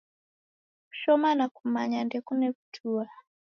Kushoma 0.87 1.29
na 1.37 1.45
kumanya 1.55 1.99
ndekune 2.03 2.47
kutua 2.55 3.07